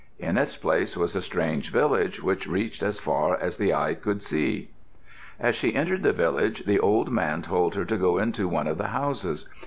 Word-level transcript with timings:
In 0.17 0.35
its 0.35 0.57
place 0.57 0.97
was 0.97 1.15
a 1.15 1.21
strange 1.21 1.71
village 1.71 2.23
which 2.23 2.47
reached 2.47 2.81
as 2.81 2.97
far 2.99 3.37
as 3.39 3.57
the 3.57 3.71
eye 3.71 3.93
could 3.93 4.23
see. 4.23 4.71
As 5.39 5.55
she 5.55 5.75
entered 5.75 6.01
the 6.01 6.11
village, 6.11 6.65
the 6.65 6.79
old 6.79 7.11
man 7.11 7.43
told 7.43 7.75
her 7.75 7.85
to 7.85 7.97
go 7.97 8.17
into 8.17 8.47
one 8.47 8.65
of 8.65 8.79
the 8.79 8.87
houses. 8.87 9.47